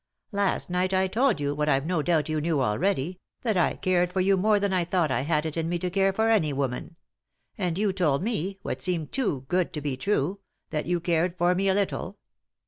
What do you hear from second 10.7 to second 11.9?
that you cared for me a